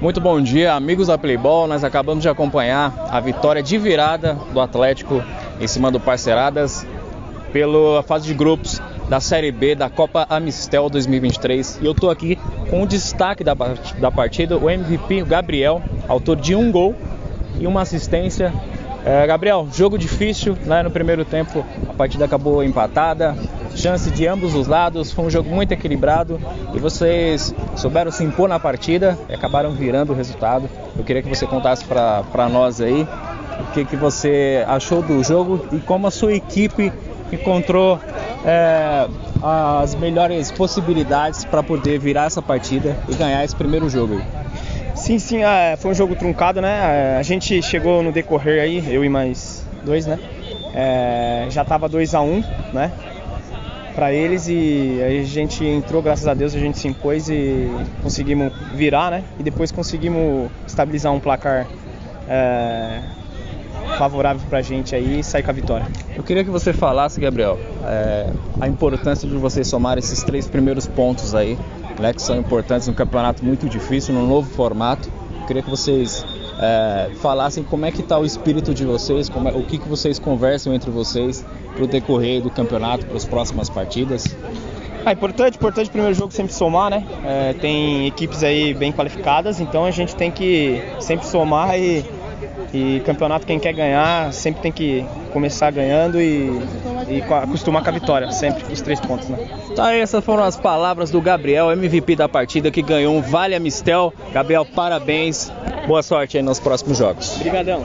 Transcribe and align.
Muito 0.00 0.20
bom 0.20 0.40
dia, 0.40 0.74
amigos 0.74 1.08
da 1.08 1.18
Playball. 1.18 1.66
Nós 1.66 1.82
acabamos 1.82 2.22
de 2.22 2.28
acompanhar 2.28 3.08
a 3.10 3.18
vitória 3.18 3.60
de 3.60 3.76
virada 3.76 4.34
do 4.52 4.60
Atlético 4.60 5.20
em 5.60 5.66
cima 5.66 5.90
do 5.90 5.98
Parceiradas 5.98 6.86
pela 7.52 8.00
fase 8.04 8.28
de 8.28 8.32
grupos 8.32 8.80
da 9.08 9.18
Série 9.18 9.50
B 9.50 9.74
da 9.74 9.90
Copa 9.90 10.24
Amistel 10.30 10.88
2023. 10.88 11.80
E 11.82 11.86
eu 11.86 11.90
estou 11.90 12.10
aqui 12.10 12.38
com 12.70 12.84
o 12.84 12.86
destaque 12.86 13.42
da, 13.42 13.54
da 13.98 14.08
partida, 14.12 14.56
o 14.56 14.70
MVP, 14.70 15.22
o 15.22 15.26
Gabriel, 15.26 15.82
autor 16.06 16.36
de 16.36 16.54
um 16.54 16.70
gol 16.70 16.94
e 17.58 17.66
uma 17.66 17.82
assistência. 17.82 18.52
É, 19.04 19.26
Gabriel, 19.26 19.66
jogo 19.72 19.98
difícil, 19.98 20.56
né? 20.64 20.80
No 20.80 20.92
primeiro 20.92 21.24
tempo 21.24 21.66
a 21.88 21.92
partida 21.92 22.24
acabou 22.24 22.62
empatada, 22.62 23.36
chance 23.78 24.10
de 24.10 24.26
ambos 24.26 24.54
os 24.54 24.66
lados, 24.66 25.12
foi 25.12 25.24
um 25.24 25.30
jogo 25.30 25.48
muito 25.48 25.72
equilibrado 25.72 26.40
e 26.74 26.78
vocês 26.78 27.54
souberam 27.76 28.10
se 28.10 28.24
impor 28.24 28.48
na 28.48 28.58
partida 28.58 29.16
e 29.28 29.34
acabaram 29.34 29.70
virando 29.70 30.12
o 30.12 30.16
resultado. 30.16 30.68
Eu 30.96 31.04
queria 31.04 31.22
que 31.22 31.28
você 31.28 31.46
contasse 31.46 31.84
para 31.84 32.48
nós 32.50 32.80
aí 32.80 33.06
o 33.60 33.72
que, 33.72 33.84
que 33.84 33.96
você 33.96 34.64
achou 34.66 35.00
do 35.00 35.22
jogo 35.22 35.64
e 35.72 35.78
como 35.78 36.06
a 36.08 36.10
sua 36.10 36.34
equipe 36.34 36.92
encontrou 37.32 38.00
é, 38.44 39.06
as 39.80 39.94
melhores 39.94 40.50
possibilidades 40.50 41.44
para 41.44 41.62
poder 41.62 41.98
virar 41.98 42.26
essa 42.26 42.42
partida 42.42 42.96
e 43.08 43.14
ganhar 43.14 43.44
esse 43.44 43.54
primeiro 43.54 43.88
jogo. 43.88 44.20
Sim, 44.96 45.18
sim, 45.20 45.44
é, 45.44 45.76
foi 45.76 45.92
um 45.92 45.94
jogo 45.94 46.16
truncado, 46.16 46.60
né? 46.60 47.14
É, 47.14 47.18
a 47.18 47.22
gente 47.22 47.62
chegou 47.62 48.02
no 48.02 48.10
decorrer 48.10 48.60
aí, 48.60 48.92
eu 48.92 49.04
e 49.04 49.08
mais 49.08 49.64
dois, 49.84 50.06
né? 50.06 50.18
É, 50.74 51.46
já 51.50 51.62
estava 51.62 51.88
2 51.88 52.14
a 52.14 52.20
1 52.20 52.24
um, 52.24 52.44
né? 52.72 52.90
Para 53.98 54.12
eles 54.12 54.46
e 54.46 55.00
a 55.02 55.24
gente 55.24 55.64
entrou, 55.64 56.00
graças 56.00 56.28
a 56.28 56.32
Deus, 56.32 56.54
a 56.54 56.58
gente 56.60 56.78
se 56.78 56.86
impôs 56.86 57.28
e 57.28 57.68
conseguimos 58.00 58.52
virar, 58.72 59.10
né? 59.10 59.24
E 59.40 59.42
depois 59.42 59.72
conseguimos 59.72 60.52
estabilizar 60.64 61.12
um 61.12 61.18
placar 61.18 61.66
é, 62.28 63.00
favorável 63.98 64.40
para 64.48 64.60
a 64.60 64.62
gente 64.62 64.94
aí 64.94 65.18
e 65.18 65.24
sair 65.24 65.42
com 65.42 65.50
a 65.50 65.52
vitória. 65.52 65.84
Eu 66.14 66.22
queria 66.22 66.44
que 66.44 66.50
você 66.50 66.72
falasse, 66.72 67.20
Gabriel, 67.20 67.58
é, 67.84 68.30
a 68.60 68.68
importância 68.68 69.28
de 69.28 69.34
vocês 69.34 69.66
somar 69.66 69.98
esses 69.98 70.22
três 70.22 70.46
primeiros 70.46 70.86
pontos 70.86 71.34
aí, 71.34 71.58
né, 71.98 72.12
que 72.12 72.22
são 72.22 72.38
importantes 72.38 72.86
num 72.86 72.94
campeonato 72.94 73.44
muito 73.44 73.68
difícil, 73.68 74.14
num 74.14 74.28
novo 74.28 74.48
formato. 74.48 75.10
Eu 75.40 75.46
queria 75.48 75.62
que 75.64 75.70
vocês 75.70 76.24
é, 76.58 77.10
falassem 77.16 77.62
como 77.62 77.86
é 77.86 77.92
que 77.92 78.00
está 78.00 78.18
o 78.18 78.24
espírito 78.24 78.74
de 78.74 78.84
vocês, 78.84 79.30
é, 79.30 79.56
o 79.56 79.62
que, 79.62 79.78
que 79.78 79.88
vocês 79.88 80.18
conversam 80.18 80.74
entre 80.74 80.90
vocês 80.90 81.44
para 81.74 81.84
o 81.84 81.86
decorrer 81.86 82.42
do 82.42 82.50
campeonato, 82.50 83.06
para 83.06 83.16
as 83.16 83.24
próximas 83.24 83.68
partidas. 83.68 84.36
É 85.06 85.12
importante, 85.12 85.56
importante 85.56 85.90
primeiro 85.90 86.14
jogo 86.14 86.32
sempre 86.32 86.52
somar, 86.52 86.90
né? 86.90 87.06
É, 87.24 87.52
tem 87.54 88.06
equipes 88.06 88.42
aí 88.42 88.74
bem 88.74 88.92
qualificadas, 88.92 89.60
então 89.60 89.84
a 89.84 89.90
gente 89.90 90.14
tem 90.14 90.30
que 90.30 90.82
sempre 91.00 91.26
somar 91.26 91.78
e, 91.78 92.04
e 92.74 93.00
campeonato 93.06 93.46
quem 93.46 93.58
quer 93.58 93.72
ganhar 93.72 94.32
sempre 94.32 94.60
tem 94.60 94.72
que 94.72 95.06
começar 95.32 95.70
ganhando 95.70 96.20
e, 96.20 96.50
e 97.08 97.22
acostumar 97.22 97.82
com 97.82 97.88
a 97.88 97.92
vitória, 97.92 98.30
sempre 98.32 98.70
os 98.72 98.80
três 98.80 99.00
pontos, 99.00 99.28
né? 99.28 99.38
Tá, 99.74 99.94
essas 99.94 100.24
foram 100.24 100.42
as 100.42 100.56
palavras 100.56 101.10
do 101.10 101.20
Gabriel, 101.20 101.70
MVP 101.70 102.16
da 102.16 102.28
partida 102.28 102.70
que 102.70 102.82
ganhou 102.82 103.14
um 103.14 103.22
Vale 103.22 103.54
Amistel. 103.54 104.12
Gabriel, 104.32 104.66
parabéns. 104.66 105.52
Boa 105.88 106.02
sorte 106.02 106.36
aí 106.36 106.42
nos 106.42 106.60
próximos 106.60 106.98
jogos. 106.98 107.36
Obrigadão. 107.36 107.82